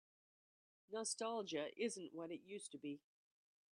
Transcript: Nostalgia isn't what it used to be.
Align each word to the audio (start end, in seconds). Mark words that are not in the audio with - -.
Nostalgia 0.89 1.67
isn't 1.77 2.15
what 2.15 2.31
it 2.31 2.41
used 2.43 2.71
to 2.71 2.79
be. 2.79 3.01